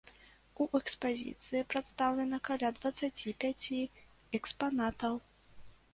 [0.63, 3.79] У экспазіцыі прадстаўлена каля дваццаці пяці
[4.39, 5.13] экспанатаў.